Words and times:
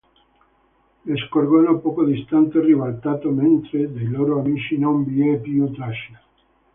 Lo 1.03 1.15
scorgono 1.15 1.77
poco 1.77 2.03
distante, 2.05 2.59
ribaltato, 2.59 3.29
mentre 3.29 3.93
dei 3.93 4.07
loro 4.07 4.39
amici 4.39 4.75
non 4.79 5.05
vi 5.05 5.29
è 5.29 5.37
più 5.39 5.69
traccia. 5.73 6.19